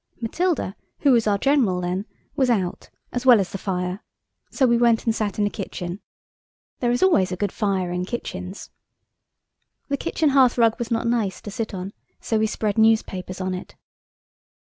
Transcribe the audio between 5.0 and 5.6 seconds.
and sat in the